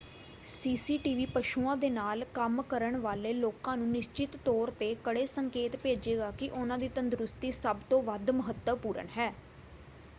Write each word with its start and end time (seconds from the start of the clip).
"CCTV 0.43 1.25
ਪਸ਼ੂਆਂ 1.27 1.75
ਦੇ 1.77 1.89
ਨਾਲ 1.89 2.23
ਕੰਮ 2.33 2.61
ਕਰਨ 2.63 2.97
ਵਾਲੇ 2.99 3.33
ਲੋਕਾਂ 3.33 3.75
ਨੂੰ 3.77 3.87
ਨਿਸ਼ਚਤ 3.89 4.37
ਤੌਰ 4.45 4.71
'ਤੇ 4.73 4.93
ਕੜੇ 5.03 5.25
ਸੰਕੇਤ 5.27 5.75
ਭੇਜੇਗਾ 5.77 6.31
ਕਿ 6.39 6.49
ਉਨ੍ਹਾਂ 6.53 6.77
ਦੀ 6.79 6.87
ਤੰਦਰੁਸਤੀ 6.91 7.51
ਸਭ 7.53 7.81
ਤੋਂ 7.89 8.01
ਵੱਧ 8.03 8.31
ਮਹੱਤਵਪੂਰਣ 8.31 9.07
ਹੈ। 9.17 9.31